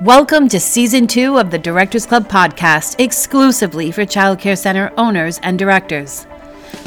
Welcome 0.00 0.48
to 0.48 0.58
season 0.58 1.06
two 1.06 1.38
of 1.38 1.52
the 1.52 1.58
Directors 1.58 2.04
Club 2.04 2.28
podcast, 2.28 2.98
exclusively 2.98 3.92
for 3.92 4.04
Child 4.04 4.40
Care 4.40 4.56
Center 4.56 4.92
owners 4.98 5.38
and 5.44 5.56
directors. 5.56 6.26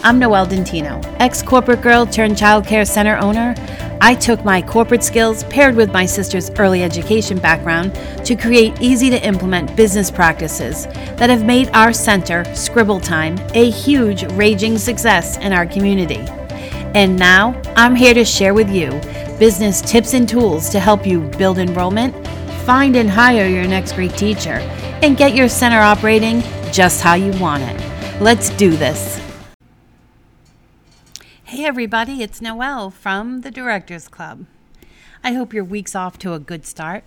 I'm 0.03 0.19
Noelle 0.19 0.45
Dentino, 0.45 1.01
ex 1.21 1.41
corporate 1.41 1.81
girl 1.81 2.05
turned 2.05 2.37
Child 2.37 2.67
Care 2.67 2.83
Center 2.83 3.15
owner. 3.15 3.55
I 4.01 4.13
took 4.13 4.43
my 4.43 4.61
corporate 4.61 5.05
skills 5.05 5.45
paired 5.45 5.73
with 5.73 5.93
my 5.93 6.05
sister's 6.05 6.49
early 6.59 6.83
education 6.83 7.39
background 7.39 7.95
to 8.25 8.35
create 8.35 8.81
easy 8.81 9.09
to 9.09 9.25
implement 9.25 9.77
business 9.77 10.11
practices 10.11 10.85
that 11.15 11.29
have 11.29 11.45
made 11.45 11.69
our 11.69 11.93
center, 11.93 12.43
Scribble 12.53 12.99
Time, 12.99 13.37
a 13.53 13.69
huge, 13.69 14.25
raging 14.33 14.77
success 14.77 15.37
in 15.37 15.53
our 15.53 15.65
community. 15.65 16.25
And 16.93 17.17
now 17.17 17.59
I'm 17.77 17.95
here 17.95 18.13
to 18.13 18.25
share 18.25 18.53
with 18.53 18.69
you 18.69 18.89
business 19.39 19.81
tips 19.81 20.13
and 20.13 20.27
tools 20.27 20.69
to 20.71 20.79
help 20.79 21.05
you 21.05 21.21
build 21.21 21.59
enrollment, 21.59 22.13
find 22.67 22.97
and 22.97 23.09
hire 23.09 23.47
your 23.47 23.65
next 23.65 23.93
great 23.93 24.11
teacher, 24.17 24.59
and 25.01 25.15
get 25.15 25.33
your 25.33 25.47
center 25.47 25.79
operating 25.79 26.41
just 26.73 26.99
how 26.99 27.13
you 27.13 27.31
want 27.39 27.63
it. 27.63 28.21
Let's 28.21 28.49
do 28.57 28.71
this. 28.71 29.21
Hey, 31.45 31.63
everybody, 31.63 32.21
it's 32.21 32.41
Noelle 32.41 32.91
from 32.91 33.39
the 33.39 33.51
Directors 33.51 34.09
Club. 34.09 34.45
I 35.23 35.31
hope 35.31 35.53
your 35.53 35.63
week's 35.63 35.95
off 35.95 36.19
to 36.19 36.33
a 36.33 36.39
good 36.39 36.65
start. 36.65 37.05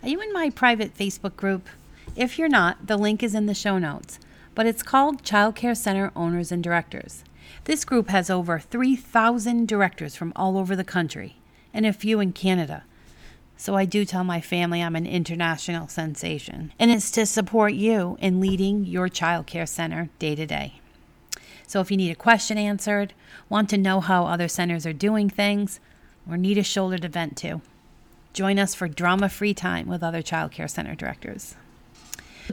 Are 0.00 0.08
you 0.08 0.20
in 0.20 0.32
my 0.32 0.48
private 0.48 0.96
Facebook 0.96 1.34
group? 1.34 1.68
If 2.14 2.38
you're 2.38 2.48
not, 2.48 2.86
the 2.86 2.96
link 2.96 3.20
is 3.24 3.34
in 3.34 3.46
the 3.46 3.52
show 3.52 3.78
notes, 3.78 4.20
but 4.54 4.64
it's 4.64 4.84
called 4.84 5.24
Child 5.24 5.56
Care 5.56 5.74
Center 5.74 6.12
Owners 6.14 6.52
and 6.52 6.62
Directors. 6.62 7.24
This 7.64 7.84
group 7.84 8.10
has 8.10 8.30
over 8.30 8.60
3,000 8.60 9.66
directors 9.66 10.14
from 10.14 10.32
all 10.36 10.56
over 10.56 10.76
the 10.76 10.84
country 10.84 11.34
and 11.74 11.84
a 11.84 11.92
few 11.92 12.20
in 12.20 12.32
Canada. 12.32 12.84
So 13.60 13.74
I 13.74 13.84
do 13.84 14.06
tell 14.06 14.24
my 14.24 14.40
family 14.40 14.80
I'm 14.80 14.96
an 14.96 15.06
international 15.06 15.86
sensation, 15.86 16.72
and 16.78 16.90
it's 16.90 17.10
to 17.10 17.26
support 17.26 17.74
you 17.74 18.16
in 18.18 18.40
leading 18.40 18.86
your 18.86 19.10
child 19.10 19.46
care 19.46 19.66
center 19.66 20.08
day 20.18 20.34
to 20.34 20.46
day. 20.46 20.80
So 21.66 21.82
if 21.82 21.90
you 21.90 21.98
need 21.98 22.10
a 22.10 22.14
question 22.14 22.56
answered, 22.56 23.12
want 23.50 23.68
to 23.68 23.76
know 23.76 24.00
how 24.00 24.24
other 24.24 24.48
centers 24.48 24.86
are 24.86 24.94
doing 24.94 25.28
things, 25.28 25.78
or 26.26 26.38
need 26.38 26.56
a 26.56 26.62
shoulder 26.62 26.96
to 26.96 27.08
vent 27.10 27.36
to, 27.36 27.60
join 28.32 28.58
us 28.58 28.74
for 28.74 28.88
drama 28.88 29.28
free 29.28 29.52
time 29.52 29.88
with 29.88 30.02
other 30.02 30.22
child 30.22 30.52
care 30.52 30.66
center 30.66 30.94
directors. 30.94 31.54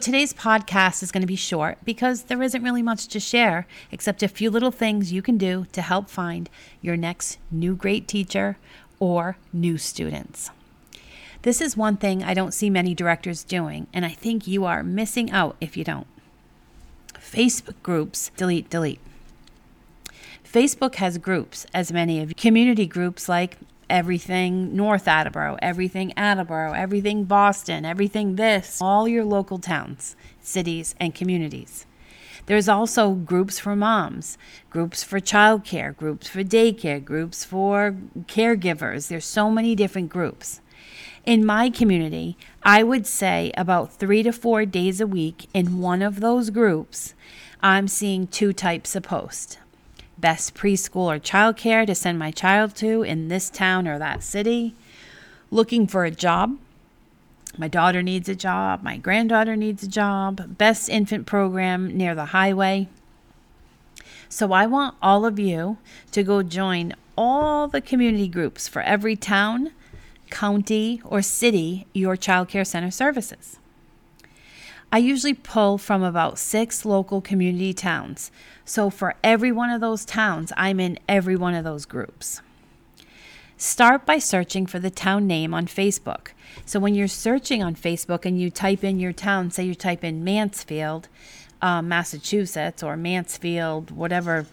Today's 0.01 0.33
podcast 0.33 1.01
is 1.03 1.13
going 1.13 1.21
to 1.21 1.25
be 1.25 1.37
short 1.37 1.77
because 1.85 2.23
there 2.23 2.43
isn't 2.43 2.63
really 2.63 2.83
much 2.83 3.07
to 3.07 3.21
share 3.21 3.65
except 3.93 4.23
a 4.23 4.27
few 4.27 4.51
little 4.51 4.71
things 4.71 5.13
you 5.13 5.21
can 5.21 5.37
do 5.37 5.67
to 5.71 5.81
help 5.81 6.09
find 6.09 6.49
your 6.81 6.97
next 6.97 7.37
new 7.49 7.77
great 7.77 8.09
teacher 8.09 8.57
or 8.99 9.37
new 9.53 9.77
students. 9.77 10.51
This 11.47 11.61
is 11.61 11.77
one 11.77 11.95
thing 11.95 12.25
I 12.25 12.33
don't 12.33 12.53
see 12.53 12.69
many 12.69 12.93
directors 12.93 13.41
doing, 13.41 13.87
and 13.93 14.05
I 14.05 14.09
think 14.09 14.47
you 14.47 14.65
are 14.65 14.83
missing 14.83 15.31
out 15.31 15.55
if 15.61 15.77
you 15.77 15.85
don't. 15.85 16.07
Facebook 17.13 17.81
groups, 17.81 18.31
delete, 18.35 18.69
delete. 18.69 18.99
Facebook 20.43 20.95
has 20.95 21.17
groups, 21.17 21.65
as 21.73 21.89
many 21.89 22.19
of 22.19 22.35
community 22.35 22.85
groups 22.85 23.29
like 23.29 23.55
everything 23.89 24.75
North 24.75 25.07
Attleboro, 25.07 25.57
everything 25.61 26.11
Attleboro, 26.17 26.73
everything 26.73 27.23
Boston, 27.23 27.85
everything 27.85 28.35
this, 28.35 28.81
all 28.81 29.07
your 29.07 29.23
local 29.23 29.57
towns, 29.57 30.17
cities, 30.41 30.95
and 30.99 31.15
communities. 31.15 31.85
There's 32.47 32.67
also 32.67 33.11
groups 33.11 33.57
for 33.57 33.73
moms, 33.73 34.37
groups 34.69 35.01
for 35.01 35.21
childcare, 35.21 35.95
groups 35.95 36.27
for 36.27 36.43
daycare, 36.43 37.01
groups 37.01 37.45
for 37.45 37.95
caregivers. 38.23 39.07
There's 39.07 39.23
so 39.23 39.49
many 39.49 39.75
different 39.75 40.09
groups. 40.09 40.59
In 41.27 41.45
my 41.45 41.69
community, 41.69 42.37
I 42.63 42.81
would 42.81 43.05
say 43.05 43.51
about 43.55 43.93
three 43.93 44.23
to 44.23 44.31
four 44.31 44.65
days 44.65 44.99
a 44.99 45.05
week 45.05 45.47
in 45.53 45.79
one 45.79 46.01
of 46.01 46.21
those 46.21 46.49
groups, 46.49 47.13
I'm 47.61 47.87
seeing 47.87 48.25
two 48.25 48.53
types 48.53 48.95
of 48.95 49.03
posts 49.03 49.57
best 50.17 50.55
preschool 50.55 51.15
or 51.15 51.19
childcare 51.19 51.85
to 51.85 51.93
send 51.93 52.17
my 52.17 52.31
child 52.31 52.75
to 52.77 53.03
in 53.03 53.27
this 53.27 53.51
town 53.51 53.87
or 53.87 53.99
that 53.99 54.23
city, 54.23 54.73
looking 55.51 55.85
for 55.85 56.05
a 56.05 56.09
job 56.09 56.57
my 57.57 57.67
daughter 57.67 58.03
needs 58.03 58.29
a 58.29 58.35
job. 58.35 58.83
My 58.83 58.97
granddaughter 58.97 59.55
needs 59.55 59.81
a 59.81 59.87
job. 59.87 60.57
Best 60.57 60.89
infant 60.89 61.25
program 61.25 61.95
near 61.97 62.13
the 62.13 62.25
highway. 62.25 62.87
So 64.29 64.51
I 64.51 64.67
want 64.67 64.95
all 65.01 65.25
of 65.25 65.39
you 65.39 65.77
to 66.11 66.23
go 66.23 66.43
join 66.43 66.93
all 67.17 67.67
the 67.67 67.81
community 67.81 68.27
groups 68.27 68.67
for 68.67 68.81
every 68.83 69.15
town, 69.15 69.71
county, 70.29 71.01
or 71.03 71.21
city 71.21 71.87
your 71.93 72.15
child 72.15 72.49
care 72.49 72.65
center 72.65 72.91
services. 72.91 73.57
I 74.91 74.99
usually 74.99 75.33
pull 75.33 75.77
from 75.77 76.01
about 76.01 76.39
six 76.39 76.85
local 76.85 77.19
community 77.19 77.73
towns. 77.73 78.31
So 78.63 78.89
for 78.89 79.15
every 79.23 79.51
one 79.51 79.69
of 79.69 79.81
those 79.81 80.05
towns, 80.05 80.53
I'm 80.55 80.79
in 80.79 80.97
every 81.09 81.35
one 81.35 81.53
of 81.53 81.63
those 81.63 81.85
groups. 81.85 82.41
Start 83.57 84.05
by 84.05 84.19
searching 84.19 84.65
for 84.65 84.79
the 84.79 84.91
town 84.91 85.25
name 85.27 85.53
on 85.53 85.65
Facebook. 85.65 86.29
So 86.65 86.79
when 86.79 86.95
you're 86.95 87.07
searching 87.07 87.63
on 87.63 87.75
Facebook 87.75 88.25
and 88.25 88.39
you 88.39 88.49
type 88.49 88.83
in 88.83 88.99
your 88.99 89.13
town, 89.13 89.51
say 89.51 89.63
you 89.63 89.75
type 89.75 90.03
in 90.03 90.23
Mansfield, 90.23 91.09
um, 91.61 91.87
Massachusetts, 91.87 92.83
or 92.83 92.95
Mansfield, 92.95 93.91
whatever 93.91 94.45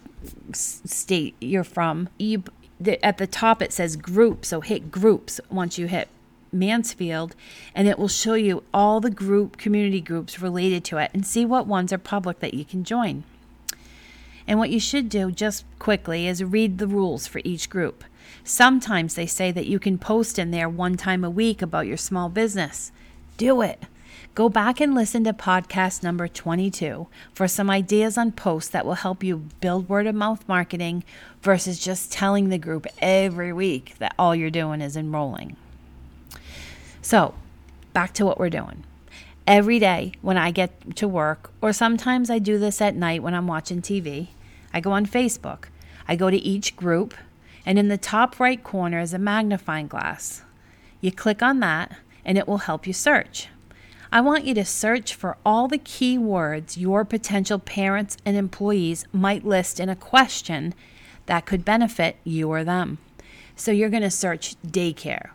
state 0.51 1.35
you're 1.39 1.63
from, 1.63 2.09
you, 2.17 2.43
the, 2.79 3.03
at 3.05 3.17
the 3.17 3.27
top 3.27 3.61
it 3.61 3.73
says 3.73 3.95
group. 3.95 4.45
So 4.45 4.61
hit 4.61 4.91
groups 4.91 5.39
once 5.49 5.77
you 5.77 5.87
hit 5.87 6.09
Mansfield, 6.51 7.35
and 7.73 7.87
it 7.87 7.99
will 7.99 8.07
show 8.07 8.33
you 8.33 8.63
all 8.73 9.01
the 9.01 9.09
group 9.09 9.57
community 9.57 10.01
groups 10.01 10.41
related 10.41 10.83
to 10.85 10.97
it 10.97 11.11
and 11.13 11.25
see 11.25 11.45
what 11.45 11.67
ones 11.67 11.91
are 11.91 11.97
public 11.97 12.39
that 12.39 12.53
you 12.53 12.65
can 12.65 12.83
join. 12.83 13.23
And 14.47 14.59
what 14.59 14.69
you 14.69 14.79
should 14.79 15.09
do 15.09 15.31
just 15.31 15.65
quickly 15.79 16.27
is 16.27 16.43
read 16.43 16.77
the 16.77 16.87
rules 16.87 17.27
for 17.27 17.41
each 17.43 17.69
group. 17.69 18.03
Sometimes 18.43 19.15
they 19.15 19.25
say 19.25 19.51
that 19.51 19.65
you 19.65 19.79
can 19.79 19.97
post 19.97 20.37
in 20.37 20.51
there 20.51 20.69
one 20.69 20.97
time 20.97 21.23
a 21.23 21.29
week 21.29 21.61
about 21.61 21.87
your 21.87 21.97
small 21.97 22.29
business. 22.29 22.91
Do 23.37 23.61
it. 23.61 23.83
Go 24.35 24.49
back 24.49 24.81
and 24.81 24.93
listen 24.93 25.23
to 25.23 25.31
podcast 25.31 26.03
number 26.03 26.27
22 26.27 27.07
for 27.33 27.47
some 27.47 27.69
ideas 27.69 28.17
on 28.17 28.33
posts 28.33 28.69
that 28.71 28.85
will 28.85 28.95
help 28.95 29.23
you 29.23 29.45
build 29.61 29.87
word 29.87 30.07
of 30.07 30.13
mouth 30.13 30.45
marketing 30.45 31.05
versus 31.41 31.79
just 31.79 32.11
telling 32.11 32.49
the 32.49 32.57
group 32.57 32.85
every 32.99 33.53
week 33.53 33.95
that 33.99 34.13
all 34.19 34.35
you're 34.35 34.49
doing 34.49 34.81
is 34.81 34.97
enrolling. 34.97 35.55
So, 37.01 37.33
back 37.93 38.13
to 38.15 38.25
what 38.25 38.37
we're 38.37 38.49
doing. 38.49 38.83
Every 39.47 39.79
day 39.79 40.11
when 40.21 40.37
I 40.37 40.51
get 40.51 40.97
to 40.97 41.07
work, 41.07 41.51
or 41.61 41.71
sometimes 41.71 42.29
I 42.29 42.39
do 42.39 42.59
this 42.59 42.81
at 42.81 42.93
night 42.93 43.23
when 43.23 43.33
I'm 43.33 43.47
watching 43.47 43.81
TV, 43.81 44.27
I 44.73 44.81
go 44.81 44.91
on 44.91 45.05
Facebook. 45.05 45.69
I 46.09 46.17
go 46.17 46.29
to 46.29 46.35
each 46.35 46.75
group 46.75 47.13
and 47.65 47.79
in 47.79 47.87
the 47.87 47.97
top 47.97 48.37
right 48.37 48.61
corner 48.61 48.99
is 48.99 49.13
a 49.13 49.17
magnifying 49.17 49.87
glass. 49.87 50.41
You 50.99 51.13
click 51.13 51.41
on 51.41 51.61
that, 51.61 51.95
and 52.25 52.37
it 52.37 52.49
will 52.49 52.57
help 52.57 52.85
you 52.85 52.91
search. 52.91 53.47
I 54.11 54.21
want 54.21 54.45
you 54.45 54.53
to 54.55 54.65
search 54.65 55.13
for 55.13 55.37
all 55.45 55.67
the 55.67 55.77
key 55.77 56.17
words 56.17 56.77
your 56.77 57.03
potential 57.05 57.59
parents 57.59 58.17
and 58.25 58.37
employees 58.37 59.05
might 59.11 59.45
list 59.45 59.79
in 59.79 59.89
a 59.89 59.95
question 59.95 60.73
that 61.25 61.45
could 61.45 61.65
benefit 61.65 62.17
you 62.23 62.49
or 62.49 62.63
them. 62.63 62.99
So 63.55 63.71
you're 63.71 63.89
going 63.89 64.03
to 64.03 64.11
search 64.11 64.55
daycare, 64.65 65.29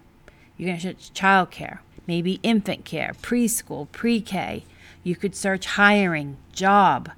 you're 0.56 0.68
going 0.68 0.80
to 0.80 0.88
search 0.88 1.12
childcare, 1.14 1.78
maybe 2.06 2.38
infant 2.42 2.84
care, 2.84 3.14
preschool, 3.22 3.90
pre 3.92 4.20
K. 4.20 4.64
You 5.02 5.16
could 5.16 5.34
search 5.34 5.64
hiring, 5.66 6.36
job, 6.52 7.10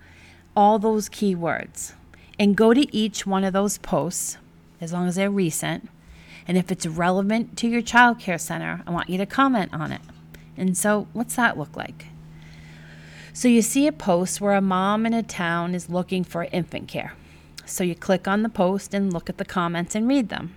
all 0.57 0.79
those 0.79 1.09
keywords. 1.09 1.95
And 2.39 2.57
go 2.57 2.73
to 2.73 2.95
each 2.95 3.27
one 3.27 3.45
of 3.45 3.53
those 3.53 3.79
posts 3.79 4.39
as 4.81 4.93
long 4.93 5.09
as 5.09 5.17
they're 5.17 5.31
recent. 5.31 5.89
And 6.47 6.57
if 6.57 6.71
it's 6.73 6.87
relevant 6.87 7.57
to 7.59 7.69
your 7.69 7.83
child 7.83 8.19
care 8.19 8.39
center, 8.39 8.83
I 8.87 8.91
want 8.91 9.11
you 9.11 9.19
to 9.19 9.27
comment 9.27 9.73
on 9.73 9.93
it. 9.93 10.01
And 10.57 10.77
so, 10.77 11.07
what's 11.13 11.37
that 11.37 11.59
look 11.59 11.77
like? 11.77 12.07
So, 13.33 13.49
you 13.49 13.63
see 13.63 13.87
a 13.87 13.93
post 13.93 14.41
where 14.41 14.55
a 14.55 14.61
mom 14.61 15.07
in 15.07 15.15
a 15.15 15.23
town 15.23 15.75
is 15.75 15.89
looking 15.89 16.25
for 16.25 16.45
infant 16.45 16.89
care. 16.89 17.15
So, 17.65 17.85
you 17.85 17.95
click 17.95 18.29
on 18.29 18.43
the 18.43 18.49
post 18.49 18.93
and 18.93 19.13
look 19.13 19.29
at 19.29 19.39
the 19.39 19.45
comments 19.45 19.95
and 19.95 20.07
read 20.07 20.29
them. 20.29 20.57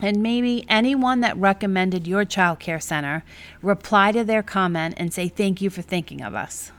And 0.00 0.22
maybe 0.22 0.64
anyone 0.68 1.20
that 1.20 1.36
recommended 1.36 2.06
your 2.06 2.24
child 2.24 2.58
care 2.58 2.80
center 2.80 3.24
reply 3.60 4.12
to 4.12 4.24
their 4.24 4.42
comment 4.42 4.94
and 4.96 5.12
say, 5.12 5.28
Thank 5.28 5.60
you 5.60 5.70
for 5.70 5.82
thinking 5.82 6.22
of 6.22 6.34
us. 6.34 6.72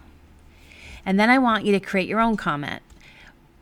And 1.06 1.20
then 1.20 1.30
I 1.30 1.38
want 1.40 1.66
you 1.66 1.72
to 1.74 1.80
create 1.80 2.08
your 2.08 2.22
own 2.22 2.38
comment 2.38 2.82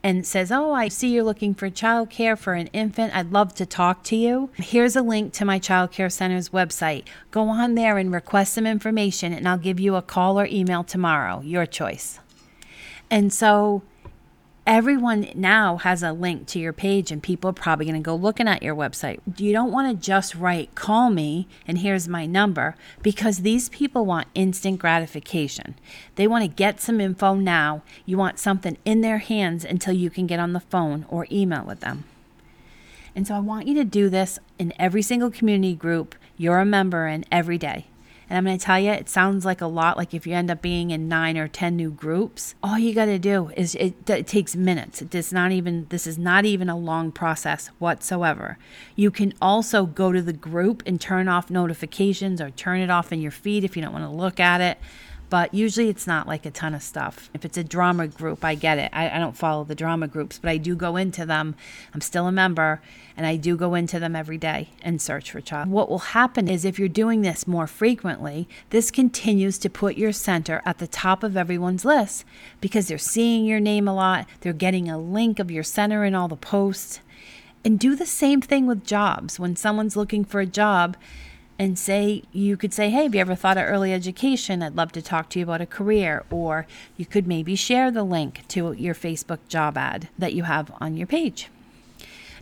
and 0.03 0.25
says, 0.25 0.51
Oh, 0.51 0.71
I 0.73 0.87
see 0.87 1.09
you're 1.09 1.23
looking 1.23 1.53
for 1.53 1.69
childcare 1.69 2.37
for 2.37 2.53
an 2.53 2.67
infant. 2.67 3.15
I'd 3.15 3.31
love 3.31 3.53
to 3.55 3.65
talk 3.65 4.03
to 4.05 4.15
you. 4.15 4.49
Here's 4.55 4.95
a 4.95 5.01
link 5.01 5.33
to 5.33 5.45
my 5.45 5.59
child 5.59 5.91
care 5.91 6.09
center's 6.09 6.49
website. 6.49 7.05
Go 7.29 7.49
on 7.49 7.75
there 7.75 7.97
and 7.97 8.11
request 8.11 8.53
some 8.53 8.65
information, 8.65 9.33
and 9.33 9.47
I'll 9.47 9.57
give 9.57 9.79
you 9.79 9.95
a 9.95 10.01
call 10.01 10.39
or 10.39 10.45
email 10.45 10.83
tomorrow. 10.83 11.41
Your 11.41 11.65
choice. 11.65 12.19
And 13.09 13.31
so 13.31 13.83
everyone 14.67 15.27
now 15.33 15.77
has 15.77 16.03
a 16.03 16.11
link 16.11 16.45
to 16.47 16.59
your 16.59 16.73
page 16.73 17.11
and 17.11 17.23
people 17.23 17.49
are 17.49 17.53
probably 17.53 17.85
going 17.85 17.95
to 17.95 18.05
go 18.05 18.15
looking 18.15 18.47
at 18.47 18.61
your 18.61 18.75
website. 18.75 19.19
You 19.37 19.51
don't 19.53 19.71
want 19.71 19.89
to 19.89 20.05
just 20.05 20.35
write, 20.35 20.75
call 20.75 21.09
me 21.09 21.47
and 21.67 21.79
here's 21.79 22.07
my 22.07 22.25
number 22.25 22.75
because 23.01 23.39
these 23.39 23.69
people 23.69 24.05
want 24.05 24.27
instant 24.35 24.79
gratification. 24.79 25.75
They 26.15 26.27
want 26.27 26.43
to 26.43 26.47
get 26.47 26.79
some 26.79 27.01
info 27.01 27.33
now. 27.35 27.81
You 28.05 28.17
want 28.17 28.39
something 28.39 28.77
in 28.85 29.01
their 29.01 29.17
hands 29.17 29.65
until 29.65 29.93
you 29.93 30.09
can 30.09 30.27
get 30.27 30.39
on 30.39 30.53
the 30.53 30.59
phone 30.59 31.05
or 31.09 31.27
email 31.31 31.65
with 31.65 31.79
them. 31.79 32.03
And 33.15 33.27
so 33.27 33.35
I 33.35 33.39
want 33.39 33.67
you 33.67 33.73
to 33.75 33.83
do 33.83 34.09
this 34.09 34.39
in 34.57 34.73
every 34.79 35.01
single 35.01 35.31
community 35.31 35.75
group 35.75 36.15
you're 36.37 36.59
a 36.59 36.65
member 36.65 37.07
in 37.07 37.25
every 37.31 37.57
day. 37.57 37.87
And 38.31 38.37
I'm 38.37 38.45
going 38.45 38.57
to 38.57 38.65
tell 38.65 38.79
you, 38.79 38.91
it 38.91 39.09
sounds 39.09 39.43
like 39.43 39.59
a 39.59 39.67
lot. 39.67 39.97
Like 39.97 40.13
if 40.13 40.25
you 40.25 40.33
end 40.33 40.49
up 40.49 40.61
being 40.61 40.91
in 40.91 41.09
nine 41.09 41.37
or 41.37 41.49
10 41.49 41.75
new 41.75 41.91
groups, 41.91 42.55
all 42.63 42.79
you 42.79 42.95
got 42.95 43.07
to 43.07 43.19
do 43.19 43.51
is 43.57 43.75
it, 43.75 44.09
it 44.09 44.25
takes 44.25 44.55
minutes. 44.55 45.01
It's 45.01 45.33
not 45.33 45.51
even, 45.51 45.85
this 45.89 46.07
is 46.07 46.17
not 46.17 46.45
even 46.45 46.69
a 46.69 46.77
long 46.77 47.11
process 47.11 47.67
whatsoever. 47.77 48.57
You 48.95 49.11
can 49.11 49.33
also 49.41 49.85
go 49.85 50.13
to 50.13 50.21
the 50.21 50.31
group 50.31 50.81
and 50.85 51.01
turn 51.01 51.27
off 51.27 51.49
notifications 51.49 52.39
or 52.39 52.51
turn 52.51 52.79
it 52.79 52.89
off 52.89 53.11
in 53.11 53.19
your 53.19 53.31
feed 53.31 53.65
if 53.65 53.75
you 53.75 53.83
don't 53.83 53.91
want 53.91 54.05
to 54.05 54.09
look 54.09 54.39
at 54.39 54.61
it 54.61 54.77
but 55.31 55.53
usually 55.53 55.87
it's 55.87 56.05
not 56.05 56.27
like 56.27 56.45
a 56.45 56.51
ton 56.51 56.75
of 56.75 56.83
stuff. 56.83 57.29
If 57.33 57.45
it's 57.45 57.57
a 57.57 57.63
drama 57.63 58.05
group, 58.05 58.43
I 58.43 58.53
get 58.53 58.77
it. 58.77 58.89
I, 58.91 59.09
I, 59.09 59.17
don't 59.17 59.37
follow 59.37 59.63
the 59.63 59.73
drama 59.73 60.09
groups, 60.09 60.37
but 60.37 60.49
I 60.49 60.57
do 60.57 60.75
go 60.75 60.97
into 60.97 61.25
them. 61.25 61.55
I'm 61.93 62.01
still 62.01 62.27
a 62.27 62.33
member 62.33 62.81
and 63.15 63.25
I 63.25 63.37
do 63.37 63.55
go 63.55 63.73
into 63.73 63.97
them 63.97 64.13
every 64.13 64.37
day 64.37 64.71
and 64.81 65.01
search 65.01 65.31
for 65.31 65.39
child. 65.39 65.69
What 65.69 65.89
will 65.89 65.99
happen 65.99 66.49
is 66.49 66.65
if 66.65 66.77
you're 66.77 66.89
doing 66.89 67.21
this 67.21 67.47
more 67.47 67.65
frequently, 67.65 68.49
this 68.71 68.91
continues 68.91 69.57
to 69.59 69.69
put 69.69 69.95
your 69.95 70.11
center 70.11 70.61
at 70.65 70.79
the 70.79 70.87
top 70.87 71.23
of 71.23 71.37
everyone's 71.37 71.85
list 71.85 72.25
because 72.59 72.89
they're 72.89 72.97
seeing 72.97 73.45
your 73.45 73.61
name 73.61 73.87
a 73.87 73.95
lot, 73.95 74.27
they're 74.41 74.51
getting 74.51 74.89
a 74.89 74.99
link 74.99 75.39
of 75.39 75.49
your 75.49 75.63
center 75.63 76.03
in 76.03 76.13
all 76.13 76.27
the 76.27 76.35
posts. 76.35 76.99
And 77.63 77.79
do 77.79 77.95
the 77.95 78.05
same 78.05 78.41
thing 78.41 78.67
with 78.67 78.83
jobs. 78.83 79.39
When 79.39 79.55
someone's 79.55 79.95
looking 79.95 80.25
for 80.25 80.41
a 80.41 80.45
job, 80.45 80.97
and 81.61 81.77
say 81.77 82.23
you 82.31 82.57
could 82.57 82.73
say 82.73 82.89
hey 82.89 83.03
have 83.03 83.13
you 83.13 83.21
ever 83.21 83.35
thought 83.35 83.55
of 83.55 83.67
early 83.67 83.93
education? 83.93 84.63
I'd 84.63 84.75
love 84.75 84.91
to 84.93 85.01
talk 85.01 85.29
to 85.29 85.39
you 85.39 85.45
about 85.45 85.61
a 85.61 85.67
career 85.67 86.25
or 86.31 86.65
you 86.97 87.05
could 87.05 87.27
maybe 87.27 87.55
share 87.55 87.91
the 87.91 88.03
link 88.03 88.47
to 88.47 88.71
your 88.71 88.95
facebook 88.95 89.37
job 89.47 89.77
ad 89.77 90.09
that 90.17 90.33
you 90.33 90.41
have 90.41 90.73
on 90.81 90.97
your 90.97 91.05
page. 91.05 91.49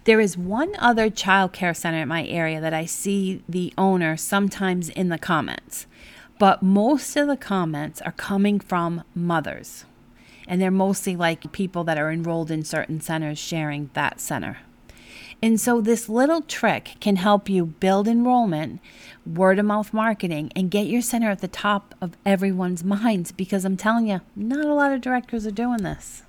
There 0.06 0.22
is 0.22 0.38
one 0.38 0.74
other 0.80 1.10
child 1.10 1.52
care 1.52 1.74
center 1.74 2.04
in 2.04 2.08
my 2.08 2.26
area 2.28 2.62
that 2.62 2.74
i 2.74 2.86
see 2.86 3.44
the 3.50 3.74
owner 3.78 4.16
sometimes 4.16 4.88
in 4.88 5.10
the 5.10 5.18
comments 5.18 5.86
but 6.40 6.64
most 6.64 7.18
of 7.18 7.28
the 7.28 7.36
comments 7.36 8.02
are 8.04 8.14
coming 8.14 8.58
from 8.58 9.04
mothers 9.14 9.84
and 10.48 10.62
they're 10.62 10.72
mostly 10.72 11.18
like 11.18 11.52
people 11.52 11.84
that 11.84 11.98
are 11.98 12.10
enrolled 12.10 12.50
in 12.50 12.64
certain 12.64 13.02
centers 13.02 13.38
sharing 13.38 13.90
that 13.96 14.22
center 14.22 14.60
and 15.42 15.60
so, 15.60 15.80
this 15.80 16.10
little 16.10 16.42
trick 16.42 16.96
can 17.00 17.16
help 17.16 17.48
you 17.48 17.66
build 17.66 18.10
enrollment, 18.10 18.82
word 19.26 19.58
of 19.58 19.66
mouth 19.66 19.94
marketing, 19.94 20.52
and 20.54 20.70
get 20.70 20.88
your 20.88 21.02
center 21.02 21.30
at 21.30 21.40
the 21.40 21.48
top 21.48 21.96
of 22.02 22.18
everyone's 22.26 22.84
minds 22.84 23.32
because 23.32 23.64
I'm 23.64 23.78
telling 23.78 24.08
you, 24.08 24.20
not 24.36 24.66
a 24.66 24.74
lot 24.74 24.92
of 24.92 25.02
directors 25.02 25.48
are 25.48 25.52
doing 25.52 25.84
this. 25.84 26.24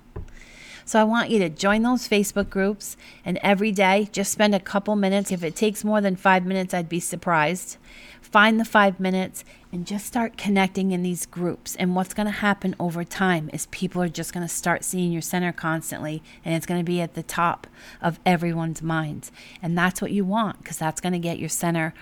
So 0.91 0.99
I 0.99 1.05
want 1.05 1.29
you 1.29 1.39
to 1.39 1.47
join 1.47 1.83
those 1.83 2.05
Facebook 2.05 2.49
groups 2.49 2.97
and 3.23 3.39
every 3.41 3.71
day 3.71 4.09
just 4.11 4.29
spend 4.29 4.53
a 4.53 4.59
couple 4.59 4.97
minutes. 4.97 5.31
If 5.31 5.41
it 5.41 5.55
takes 5.55 5.85
more 5.85 6.01
than 6.01 6.17
five 6.17 6.45
minutes, 6.45 6.73
I'd 6.73 6.89
be 6.89 6.99
surprised. 6.99 7.77
Find 8.21 8.59
the 8.59 8.65
five 8.65 8.99
minutes 8.99 9.45
and 9.71 9.87
just 9.87 10.05
start 10.05 10.35
connecting 10.35 10.91
in 10.91 11.01
these 11.01 11.25
groups. 11.25 11.77
And 11.77 11.95
what's 11.95 12.13
going 12.13 12.25
to 12.25 12.31
happen 12.33 12.75
over 12.77 13.05
time 13.05 13.49
is 13.53 13.67
people 13.67 14.01
are 14.01 14.09
just 14.09 14.33
going 14.33 14.45
to 14.45 14.53
start 14.53 14.83
seeing 14.83 15.13
your 15.13 15.21
center 15.21 15.53
constantly 15.53 16.21
and 16.43 16.53
it's 16.53 16.65
going 16.65 16.81
to 16.81 16.83
be 16.83 16.99
at 16.99 17.13
the 17.13 17.23
top 17.23 17.67
of 18.01 18.19
everyone's 18.25 18.81
minds. 18.81 19.31
And 19.61 19.77
that's 19.77 20.01
what 20.01 20.11
you 20.11 20.25
want 20.25 20.57
because 20.57 20.77
that's 20.77 20.99
going 20.99 21.13
to 21.13 21.19
get 21.19 21.39
your 21.39 21.47
center 21.47 21.93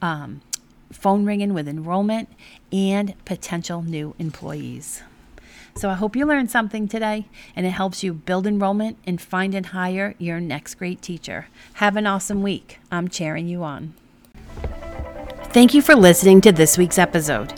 um, 0.00 0.40
phone 0.92 1.24
ringing 1.24 1.52
with 1.52 1.66
enrollment 1.66 2.28
and 2.70 3.12
potential 3.24 3.82
new 3.82 4.14
employees. 4.20 5.02
So 5.76 5.90
I 5.90 5.94
hope 5.94 6.16
you 6.16 6.24
learned 6.24 6.50
something 6.50 6.88
today 6.88 7.26
and 7.54 7.66
it 7.66 7.70
helps 7.70 8.02
you 8.02 8.14
build 8.14 8.46
enrollment 8.46 8.96
and 9.06 9.20
find 9.20 9.54
and 9.54 9.66
hire 9.66 10.14
your 10.18 10.40
next 10.40 10.76
great 10.76 11.02
teacher. 11.02 11.48
Have 11.74 11.96
an 11.96 12.06
awesome 12.06 12.42
week. 12.42 12.78
I'm 12.90 13.08
cheering 13.08 13.46
you 13.46 13.62
on. 13.62 13.92
Thank 15.50 15.74
you 15.74 15.82
for 15.82 15.94
listening 15.94 16.40
to 16.42 16.52
this 16.52 16.78
week's 16.78 16.98
episode. 16.98 17.52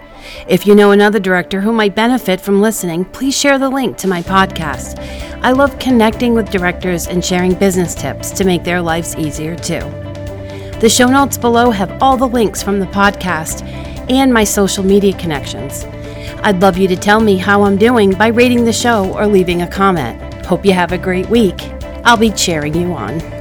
If 0.48 0.66
you 0.66 0.74
know 0.74 0.90
another 0.90 1.20
director 1.20 1.60
who 1.60 1.72
might 1.72 1.94
benefit 1.94 2.40
from 2.40 2.60
listening, 2.60 3.04
please 3.04 3.38
share 3.38 3.58
the 3.58 3.70
link 3.70 3.96
to 3.98 4.08
my 4.08 4.22
podcast. 4.22 4.98
I 5.42 5.52
love 5.52 5.78
connecting 5.78 6.34
with 6.34 6.50
directors 6.50 7.06
and 7.06 7.24
sharing 7.24 7.54
business 7.54 7.94
tips 7.94 8.32
to 8.32 8.44
make 8.44 8.64
their 8.64 8.82
lives 8.82 9.14
easier 9.16 9.54
too. 9.54 9.80
The 10.80 10.88
show 10.88 11.06
notes 11.06 11.38
below 11.38 11.70
have 11.70 12.02
all 12.02 12.16
the 12.16 12.28
links 12.28 12.64
from 12.64 12.80
the 12.80 12.86
podcast 12.86 13.62
and 14.10 14.32
my 14.32 14.42
social 14.42 14.84
media 14.84 15.16
connections. 15.16 15.84
I'd 16.42 16.62
love 16.62 16.78
you 16.78 16.88
to 16.88 16.96
tell 16.96 17.20
me 17.20 17.36
how 17.36 17.62
I'm 17.62 17.76
doing 17.76 18.12
by 18.12 18.28
rating 18.28 18.64
the 18.64 18.72
show 18.72 19.12
or 19.14 19.26
leaving 19.26 19.62
a 19.62 19.66
comment. 19.66 20.46
Hope 20.46 20.64
you 20.64 20.72
have 20.72 20.92
a 20.92 20.98
great 20.98 21.28
week. 21.28 21.60
I'll 22.04 22.16
be 22.16 22.30
cheering 22.30 22.74
you 22.74 22.92
on. 22.94 23.37